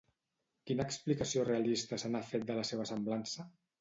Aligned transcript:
Quina 0.69 0.85
explicació 0.91 1.45
realista 1.49 1.99
se 2.05 2.11
n'ha 2.15 2.25
fet 2.31 2.49
de 2.49 2.57
la 2.61 2.65
seva 2.71 2.89
semblança? 2.93 3.47